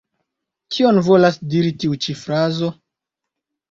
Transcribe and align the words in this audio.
Kion 0.77 1.03
volas 1.09 1.39
diri 1.53 1.77
tiu 1.79 2.03
ĉi 2.07 2.19
frazo? 2.25 2.77